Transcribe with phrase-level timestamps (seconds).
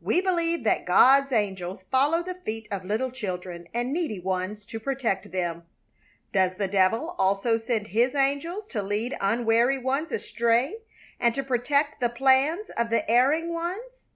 [0.00, 4.80] We believe that God's angels follow the feet of little children and needy ones to
[4.80, 5.64] protect them;
[6.32, 10.78] does the devil also send his angels to lead unwary ones astray,
[11.20, 14.06] and to protect the plan's of the erring ones?